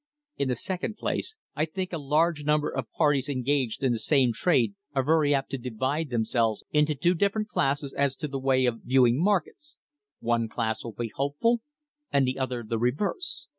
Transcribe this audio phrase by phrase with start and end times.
[0.35, 4.33] In the second place I think a large number of parties engaged in the same
[4.33, 8.65] trade are very apt to divide themselves into two different classes as to the way
[8.65, 9.77] of viewing markets;
[10.19, 11.61] one class will be hopeful,
[12.11, 13.47] and the other the reverse.